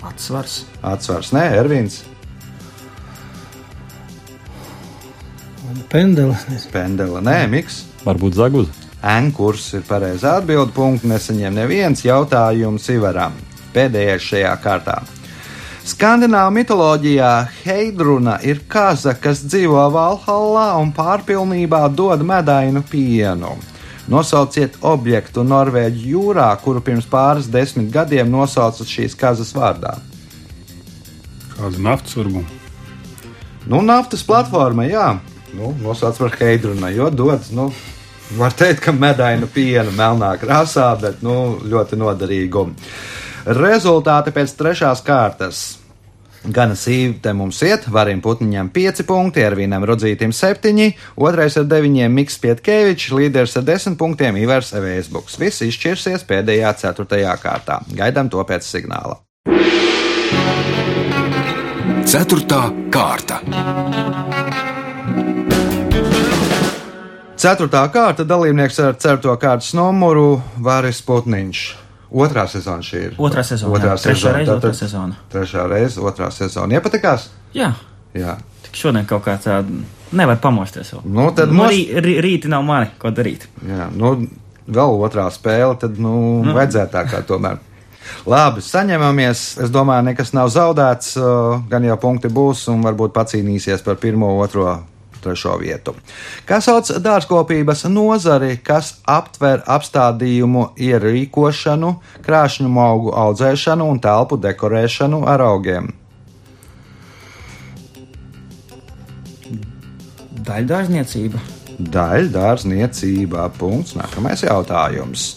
[0.01, 0.63] Atsvars.
[0.81, 2.01] atsvars, nē, Ervīns,
[5.91, 6.37] Pendele.
[6.71, 7.81] Pendela, nē, Miks.
[8.05, 8.71] Varbūt zaguza.
[9.03, 10.71] Ankurs ir pareizā atbilde.
[10.75, 13.35] Punkts nesaņem neviens jautājums Ivaram.
[13.73, 15.01] Pēdējais šajā kārtā.
[15.87, 17.31] Skandināvu mitoloģijā
[17.63, 23.55] Heidruna ir kaza, kas dzīvo Valhallā un pārpilnībā dod medainu pienu.
[24.11, 29.95] Nosauciet objektu Norvēģiju jūrā, kuru pirms pāris desmit gadiem nosauca šīs kazas vārdā.
[31.55, 32.57] Kāda naftas varbūt.
[33.69, 35.07] Nu, naftas platforma, jā,
[35.53, 37.69] nu, nosauc par Heidruna, jo dod, nu,
[38.37, 42.65] var teikt, ka medainu pienu melnā krāsā, bet, nu, ļoti noderīgu.
[43.45, 45.61] Rezultāti pēc trešās kārtas.
[46.41, 50.87] Gan sīvi te mums iet, varim putniņam 5 punkti, Ervīnam Rudzītim 7,
[51.21, 55.37] otrais ar 9, Miks Pietkevičs, līderis ar 10 punktiem Ivers Vēsbuks.
[55.37, 57.77] Viss izšķirsies pēdējā ceturtajā kārtā.
[57.93, 59.19] Gaidām to pēc signāla.
[62.09, 63.37] Ceturtā kārta.
[67.41, 71.80] Ceturtā kārta dalībnieks ar certo kārtas numuru Vāris Putniņš.
[72.11, 73.13] Otrā sezona šī ir.
[73.17, 73.71] Otrā sezona.
[73.77, 74.01] Otrā jā.
[74.03, 74.37] Trešā sezona.
[74.37, 75.15] reize, otrā sezona.
[75.31, 76.75] Trešā reize, otrā sezona.
[76.75, 77.29] Iepatikās?
[77.55, 77.73] Jā,
[78.13, 78.37] Jā.
[78.65, 81.05] tik šodien kaut kā tāda nevar pamosties vēl.
[81.05, 83.47] Nu, tad nu, mos- rī, rī, rīti nav mani, ko darīt.
[83.65, 84.27] Jā, nu,
[84.67, 86.53] vēl otrā spēle, tad, nu, nu.
[86.53, 87.59] vajadzētu tā kā tomēr.
[88.27, 89.41] Labi, saņemamies.
[89.63, 91.15] Es domāju, nekas nav zaudēts.
[91.17, 94.83] uh, Gan jau punkti būs, un varbūt pacīnīsies par pirmo, otro,
[95.23, 95.95] trešo vietu.
[96.49, 105.45] Kā sauc dārzkopības nozari, kas aptver apstādījumu ierīkošanu, krāšņu augu audzēšanu un telpu dekorēšanu ar
[105.47, 105.91] augiem?
[110.41, 111.39] Daļdārzniecība.
[111.81, 113.47] Daļdārzniecībā.
[113.57, 113.95] Punkts.
[113.99, 115.35] Nākamais jautājums.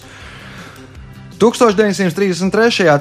[1.38, 2.42] 1933.
[2.44, 2.51] un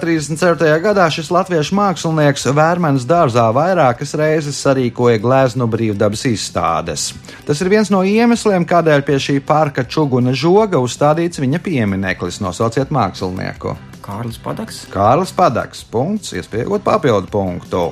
[0.02, 0.69] 34.
[0.82, 7.12] gadā šis latviešu mākslinieks Vērmens dārzā vairākas reizes sarīkoja glezno brīvdabas izstādes.
[7.46, 12.41] Tas ir viens no iemesliem, kādēļ pie šī parka čuguna žoga uzstādīts viņa piemineklis.
[12.41, 13.78] Nosauciet mākslinieku.
[14.04, 14.82] Kārlis Padaks.
[14.91, 15.86] Kārlis Padaks.
[15.93, 17.86] Punkts, iespējot papildu punktu.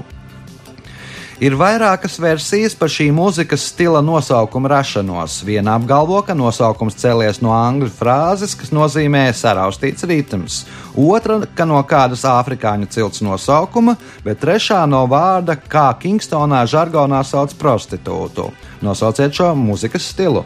[1.42, 5.40] Ir vairākas versijas par šī mūzikas stila nosaukuma rašanos.
[5.42, 10.60] Viena apgalvo, ka nosaukums cēlies no angļu frāzes, kas nozīmē saraustīts ritms,
[10.94, 17.56] otra, ka no kādas afrikāņu cilts nosaukuma, bet trešā no vārda, kā Kingstonā žargonā sauc
[17.58, 18.52] prostitūtu.
[18.86, 20.44] Nosauciet šo mūzikas stilu.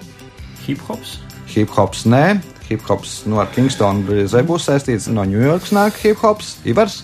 [0.63, 1.17] Hip hops.
[1.57, 6.23] Hip hops nē, hip hops no ar Kingstonu brīzē būs saistīts no Ņujorkas nāk hip
[6.23, 7.01] hops, Ivars.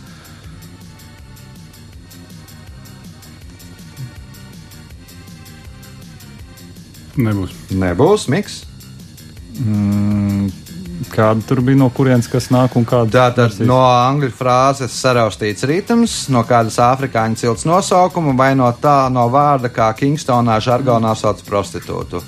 [7.21, 7.55] Nebūs.
[7.77, 8.61] Nebūs miks.
[11.11, 16.15] Kāda tur bija no kurienes, kas nāk un kāda Tātad no angļu frāzes saraustīts ritms,
[16.31, 22.23] no kādas afrikāņu cilts nosaukuma vai no tā no vārda, kā Kingstonā žargonā sauc prostitūtu.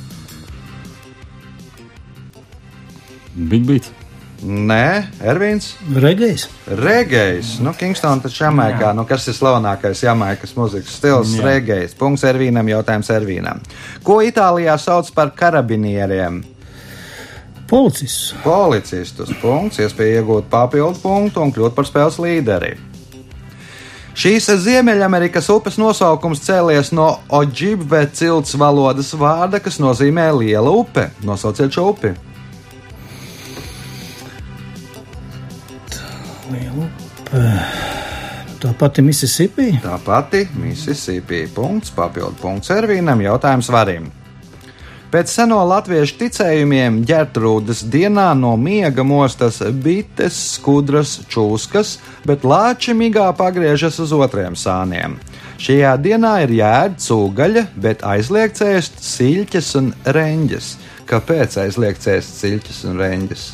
[3.34, 4.03] Big Beat.
[4.44, 5.70] Nē, Ervīns.
[6.04, 6.50] Regējs.
[6.68, 11.46] Regējs, nu, Kingstonā taču Jamaikā, nu, kas ir slavenākais Jamaikas mūzikas stils, Jā.
[11.48, 11.94] regējs.
[11.96, 13.62] Punkts Ervīnam, jautājums Ervīnam.
[14.04, 16.42] Ko Itālijā sauc par karabinieriem?
[17.72, 18.34] Policists.
[18.44, 19.32] policistus.
[19.42, 22.74] Punkts, iespēja iegūt papildu punktu un kļūt par spēles līderi.
[24.14, 31.08] Šīs Ziemeļamerikas upes nosaukums cēlies no Oģibve cilts valodas vārda, kas nozīmē liela upe.
[31.26, 32.14] Nosauciet šo upi.
[38.64, 39.74] Tā pati Mississippi.
[39.84, 41.48] Tā pati Mississippi.
[41.52, 44.12] Punkts, papildu punkts Ervīnam, jautājums varim.
[45.14, 53.28] Pēc seno latviešu ticējumiem ģērtrūdas dienā no miega mostas bites, skudras, čūskas, bet lāči migā
[53.38, 55.20] pagriežas uz otriem sāniem.
[55.62, 60.76] Šajā dienā ir jēga cūgaļa, bet aizliegts ēst siļķes un reņģes.
[61.12, 63.50] Kāpēc aizliegts ēst siļķes un reņģes?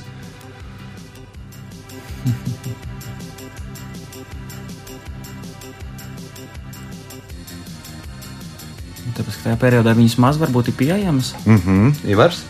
[9.19, 11.33] Tāpēc, ka tajā periodā viņas maz varbūt ir pieejamas.
[11.45, 12.41] Mhm, Ivars,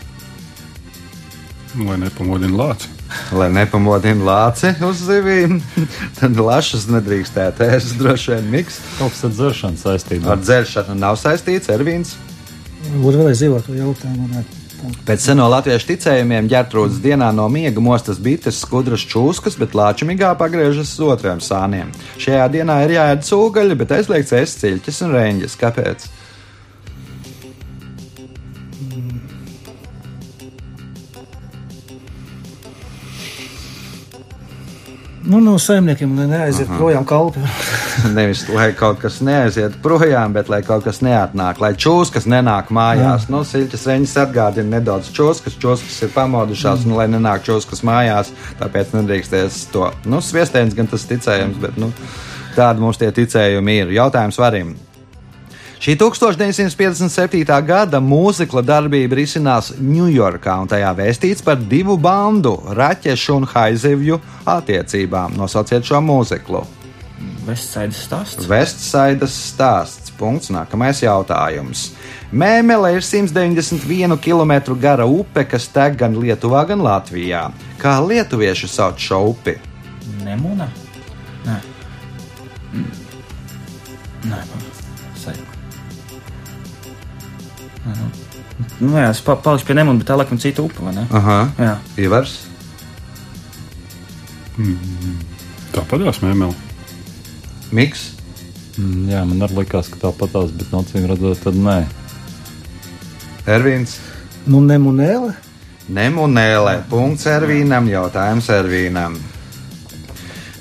[1.78, 2.88] Lai nepamodina lāci.
[3.32, 5.60] lai nepamodina lāci uz zivīm,
[6.18, 8.80] tad lašas nedrīkstētu ēst droši vien miks.
[8.98, 10.32] Kaut kas ar dzeršanu saistībā.
[10.34, 12.16] Ar dzeršanu nav saistīts Ervīns.
[12.88, 14.42] Varbūt vēlreiz dzīvot to jautājumu.
[15.04, 20.30] Pēc seno latviešu ticējumiem ģērtrūdas dienā no miega mostas bites, skudras čūskas, bet lāča migā
[20.40, 21.90] pagriežas uz otriem sāniem.
[22.16, 25.58] Šajā dienā ir jāēd cūgaļa, bet aizliegts ēst ciļķis un reņģis.
[25.60, 26.06] Kāpēc?
[35.30, 37.42] Nu, no saimniekiem neaiziet projām kalpi.
[38.16, 43.28] Nevis lai kaut kas neaiziet projām, bet lai kaut kas neatnāk, lai čūskas nenāk mājās.
[43.30, 46.90] Nu, Siļķis reņģis atgādina nedaudz čūskas, čūskas ir pamodušās, mm.
[46.90, 49.86] nu, lai nenāk čūskas mājās, tāpēc nedrīkstēs to.
[50.10, 51.92] Nu, sviestēns gan tas ticējums, bet nu,
[52.58, 53.98] tādi mums tie ticējumi ir.
[54.00, 54.74] Jautājums varim.
[55.80, 57.46] Šī 1957.
[57.64, 65.38] gada mūzikla darbība risinās Ņujorkā, un tajā vēstīts par divu bandu- raķešu un haizivju attiecībām.
[65.40, 66.66] Nosauciet šo mūziklu.
[67.46, 68.44] Vestsaidas stāsts.
[68.44, 70.12] Vestsaidas stāsts.
[70.18, 70.50] Punkts.
[70.52, 71.92] Nākamais jautājums.
[72.30, 77.50] Mēmele ir 191 km gara upe, kas tek gan Lietuvā, gan Latvijā.
[77.78, 79.56] Kā lietuvieši sauc šo upi?
[80.24, 80.68] Nemuna?
[81.46, 81.56] Nē.
[84.28, 84.69] Nē,
[88.80, 91.06] Nu, jā, es pa, palikšu pie nemuna, bet tā laikam cita upe, vai ne?
[91.16, 91.74] Aha, Jā.
[92.00, 92.38] Ivars.
[95.72, 96.52] Tāpatās mēmēl.
[97.76, 98.10] Miks.
[98.76, 101.78] Mm, Jā, man arī likās, ka tāpatās, bet no acīm redzot, tad nē.
[103.50, 103.96] Ervīns.
[104.50, 105.34] Nu, nemunēle.
[105.90, 106.76] Nemunēlē.
[106.90, 107.88] Punkts Ervīnam.
[107.90, 109.16] Jautājums Ervīnam.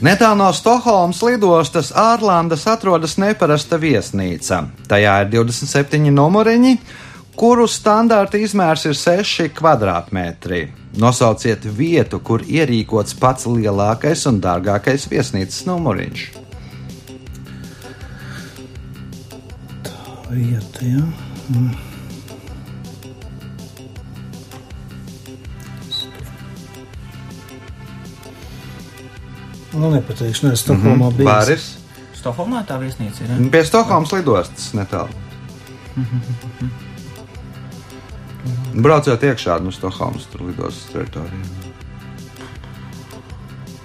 [0.06, 4.62] Netālu no Stokholmas lidostas Ārlandas atrodas neparasta viesnīca.
[4.88, 6.78] Tajā ir 27 numuriņi,
[7.40, 10.60] kuru standarta izmērs ir 6 km2.
[11.00, 16.26] Nosauciet vietu, kur ierīkots pats lielākais un dārgākais viesnīcas numuriņš.
[20.30, 21.06] Vieta, jā.
[21.54, 21.70] Mm.
[29.80, 31.30] Nu, nepateikšu, ne, Stokholmā bija.
[31.30, 31.72] Bāris.
[32.20, 33.32] Stokholmā tā viesnīca ir.
[33.32, 33.40] Ja?
[33.54, 35.14] Pie Stokholmas lidostas netālu.
[38.74, 41.70] Braucot iekšā no Stokholmas tur lidostas teritorijā.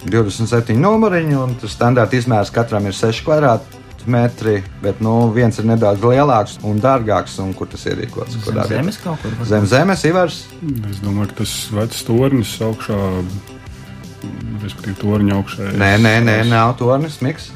[0.04, 6.04] 27 numuriņi, un tas standarta izmērs katram ir 6 kvadrātmetri, bet nu, viens ir nedaudz
[6.04, 8.36] lielāks un dārgāks, un kur tas ierīkots?
[8.44, 9.38] Zem zemes kaut kur.
[9.48, 10.42] Zem zemes, Ivars.
[10.90, 13.00] Es domāju, ka tas vecs tornis augšā,
[14.60, 15.72] respektīvi, torņa augšā.
[15.80, 17.48] Nē, nē, nē, nav tornis, miks.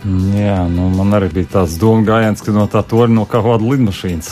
[0.00, 3.66] Jā, nu, man arī bija tāds domu gājiens, ka no tā torņa no kaut kāda
[3.74, 4.30] lidmašīnas.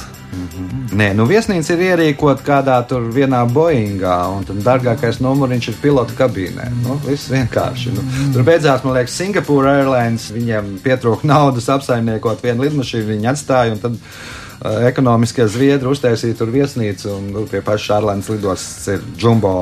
[0.98, 6.16] Nē, nu viesnīca ir ierīkota kādā tur vienā Boeingā, un tad dārgākais numuriņš ir pilota
[6.16, 6.68] kabīnē.
[6.85, 7.92] Nu, viss vienkārši.
[7.96, 8.04] Nu,
[8.35, 10.31] tur beidzās, man liekas, Singapūra Airlines.
[10.35, 16.52] Viņiem pietrūka naudas apsaimniekot vienu lidmašīnu, viņi atstāja, un tad uh, ekonomiskie zviedri uztaisīja tur
[16.54, 19.54] viesnīcu, un nu, pie pašas Airlines lidostas ir jumbo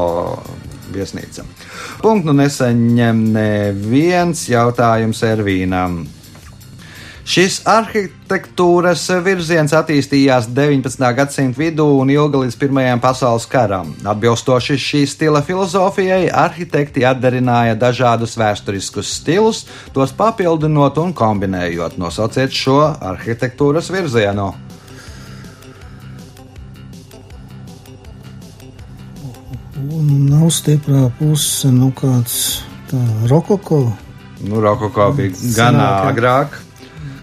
[0.92, 1.47] viesnīca.
[2.03, 6.05] Punktu nesaņem neviens jautājums Ervīnam.
[7.26, 11.09] Šis arhitektūras virziens attīstījās 19.
[11.16, 13.91] gadsimta vidū un ilga līdz Pirmajam pasaules karam.
[14.07, 21.99] Atbilstoši šī stila filozofijai, arhitekti atdarināja dažādus vēsturiskus stilus, tos papildinot un kombinējot.
[21.99, 24.53] Nosauciet šo arhitektūras virzienu.
[30.07, 33.00] Nav stiprā puse, nu kāds tā
[33.30, 33.80] rokoko.
[34.46, 36.59] Nu, Rokoko bija gan agrāk,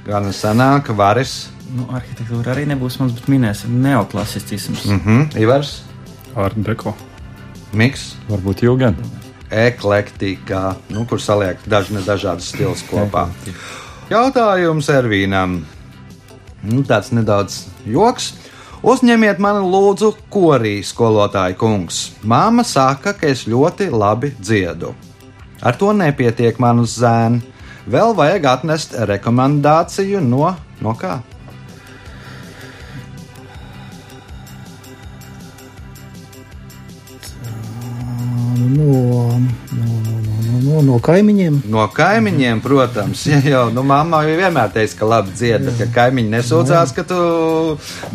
[0.07, 1.49] gan senāk, varis.
[1.73, 4.83] Nu, arhitektūra arī nebūs mans, bet minēsim neoklasistisms.
[4.89, 4.97] Mm.
[4.99, 5.75] Mhm, Ivars,
[6.35, 6.95] Art deko.
[7.73, 8.97] Miks, Varbūt Jūgen.
[9.53, 13.27] eklektika, nu, kur saliek dažne dažādas stils kopā.
[14.09, 15.61] Jautājums Ervīnam.
[16.63, 18.33] Nu, tāds nedaudz joks.
[18.83, 22.09] Uzņemiet mani lūdzu, korī skolotāja kungs.
[22.27, 24.89] Māma saka, ka es ļoti labi dziedu.
[25.63, 27.39] Ar to nepietiek man uz zēnu.
[27.87, 30.51] Vēl vajag atnest rekomendāciju no,
[30.83, 31.21] no kā?
[40.93, 41.59] No, kaimiņiem.
[41.73, 45.87] No kaimiņiem, protams, ja jau nu, mamma jau vienmēr teica, ka labi dzied, bet, ja
[45.93, 47.21] kaimiņi nesūdzās, ka tu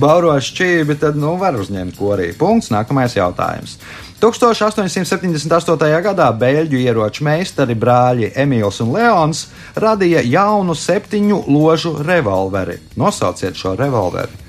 [0.00, 2.32] bauro šķīvi, tad nu, var uzņemt korī.
[2.38, 2.72] Punkts.
[2.74, 3.78] Nākamais jautājums.
[4.18, 6.02] 1878.
[6.02, 9.44] gadā beļģu ieroču meistari brāļi Emīls un Leons
[9.78, 12.80] radīja jaunu septiņu ložu revolveri.
[12.98, 14.46] Nosauciet šo revolveri.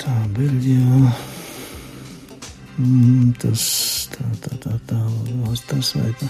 [0.00, 1.39] Tā, Beļģijā.
[2.80, 3.62] Mm, tas,
[4.08, 4.98] tā, tā, tā, tā,
[5.68, 6.28] tas vai tā.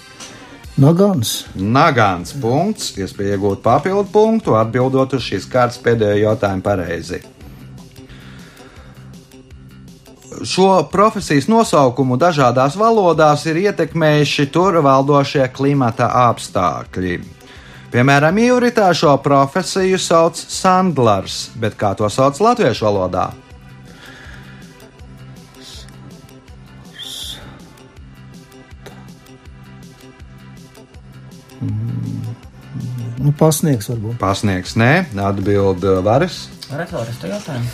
[0.80, 1.34] Nagans.
[1.55, 7.20] Nagāns punkts, iespēja iegūt papildu punktu, atbildot uz šīs kārtas pēdējo jautājumu pareizi.
[10.46, 17.18] Šo profesijas nosaukumu dažādās valodās ir ietekmējuši tur valdošie klimata apstākļi.
[17.90, 23.28] Piemēram, jūritā šo profesiju sauc sandlers, bet kā to sauc latviešu valodā?
[33.20, 34.16] Nu, pasniegs varbūt.
[34.20, 36.46] Pasniegs, nē, atbild uh, varas.
[36.72, 37.66] Retoriski jautājumu.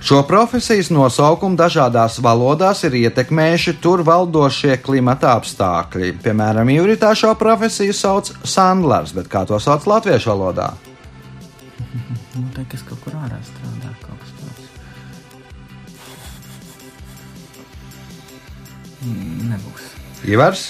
[0.00, 6.14] Šo profesijas nosaukumu dažādās valodās ir ietekmējuši tur valdošie klimata apstākļi.
[6.24, 10.70] Piemēram, jūritā šo profesiju sauc sandlers, bet kā to sauc latviešu valodā?
[12.30, 14.68] Nu, tā, kas kaut kur ārā strādā, kaut kas tāds.
[19.02, 19.88] Mm, Nebūs.
[20.30, 20.62] Ivars,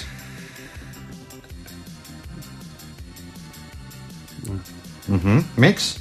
[5.08, 5.96] mhm, Miks,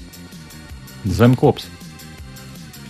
[1.06, 1.68] Zemkops.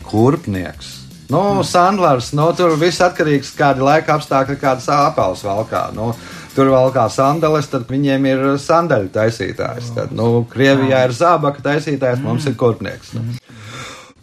[0.04, 0.96] kurpnieks.
[1.30, 5.84] Nu, sandlers, nu, tur viss atkarīgs no kāda laika apstākļa, kādas apelsnes valkā.
[5.94, 6.08] Nu,
[6.56, 9.92] tur valkā sandeles, tad viņiem ir sandaļu taisītājs.
[9.94, 13.14] Tad, nu, Krievijā ir zābaka taisītājs, mums ir kurpnieks.
[13.14, 13.38] Nu.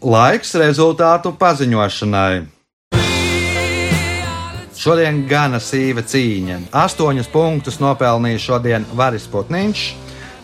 [0.02, 2.42] Laiks rezultātu paziņošanai.
[4.76, 6.58] Šodien gana sīva cīņa.
[6.74, 9.86] Astoņus punktus nopelnīja šodien Varis Putniņš,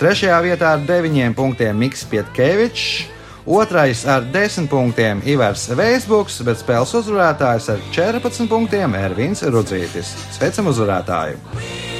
[0.03, 3.05] trešajā vietā ar deviņiem punktiem Mikls Pietkevičs,
[3.46, 10.16] otrais ar desmit punktiem Ivars Veisbuks, bet spēles uzvarētājs ar 14 punktiem Ervins Rudzītis.
[10.34, 11.91] Sveicam uzvarētāju!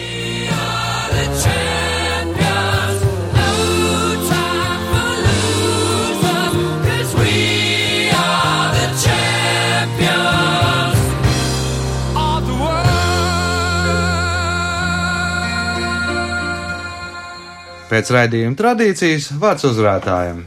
[17.93, 20.43] Pēc raidījuma tradīcijas vārds uzvarētājiem.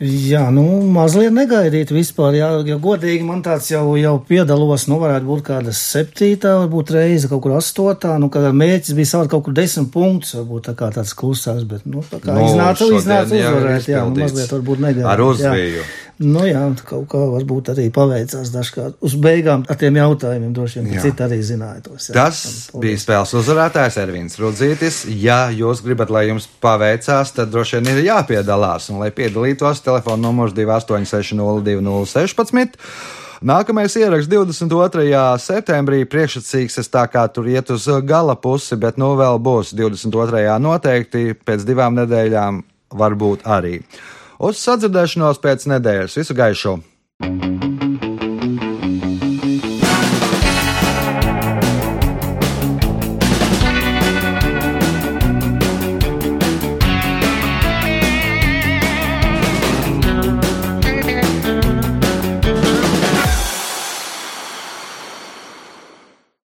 [0.00, 2.32] Jā, nu, mazliet negaidīt vispār.
[2.38, 7.28] Jā, ja godīgi man tāds jau, jau piedalos, nu, varētu būt kāda septītā, varbūt reize
[7.28, 10.88] kaut kur astotā, nu, kad mērķis bija savākt kaut kur desmit punktus, varbūt tā kā
[10.94, 15.10] tāds klusās, bet, nu, tā kā Nu, iznāca, iznāca uzvarēt, jā, nu, mazliet varbūt negaidīt.
[15.10, 15.82] Ar uzviju.
[15.82, 16.09] Jā.
[16.20, 18.98] Nu, jā, kaut kā varbūt arī paveicās dažkārt.
[19.00, 22.10] Uz beigām ar tiem jautājumiem droši vien, citi arī zināja tos.
[22.10, 22.14] Jā.
[22.18, 24.96] Tas bija spēles uzvarētājs Ervīns Rudzītis.
[25.16, 28.90] Ja jūs gribat, lai jums paveicās, tad droši vien ir jāpiedalās.
[28.92, 32.76] Un, lai piedalītos, telefona numurs 28602016.
[33.40, 35.16] Nākamais ieraksts 22.
[35.40, 40.60] septembrī priekšsacīgs, es tā kā tur iet uz gala pusi, bet nu vēl būs 22.
[40.60, 42.60] noteikti, pēc divām nedēļām
[43.00, 43.80] varbūt arī.
[44.40, 46.16] Uz sadzirdēšanos pēc nedēļas.
[46.16, 46.78] Visu gaišu!